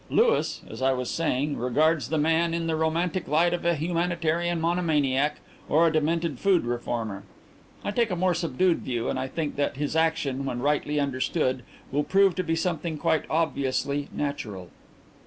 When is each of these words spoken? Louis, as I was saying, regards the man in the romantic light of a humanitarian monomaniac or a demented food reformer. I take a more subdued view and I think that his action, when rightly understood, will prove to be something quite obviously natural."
Louis, 0.09 0.63
as 0.67 0.81
I 0.81 0.93
was 0.93 1.11
saying, 1.11 1.57
regards 1.57 2.09
the 2.09 2.17
man 2.17 2.55
in 2.55 2.65
the 2.65 2.75
romantic 2.75 3.27
light 3.27 3.53
of 3.53 3.63
a 3.65 3.75
humanitarian 3.75 4.59
monomaniac 4.59 5.39
or 5.69 5.85
a 5.85 5.93
demented 5.93 6.39
food 6.39 6.65
reformer. 6.65 7.21
I 7.85 7.91
take 7.91 8.09
a 8.09 8.15
more 8.15 8.33
subdued 8.33 8.79
view 8.79 9.09
and 9.09 9.19
I 9.19 9.27
think 9.27 9.57
that 9.57 9.77
his 9.77 9.95
action, 9.95 10.43
when 10.43 10.59
rightly 10.59 10.99
understood, 10.99 11.61
will 11.91 12.03
prove 12.03 12.33
to 12.37 12.43
be 12.43 12.55
something 12.55 12.97
quite 12.97 13.25
obviously 13.29 14.07
natural." 14.11 14.71